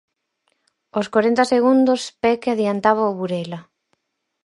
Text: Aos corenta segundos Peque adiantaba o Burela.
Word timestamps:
Aos 0.95 1.07
corenta 1.15 1.43
segundos 1.53 2.01
Peque 2.21 2.49
adiantaba 2.51 3.09
o 3.11 3.15
Burela. 3.19 3.59